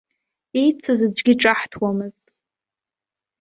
[0.59, 2.25] Еицыз аӡәгьы ҿаҳҭуамызт.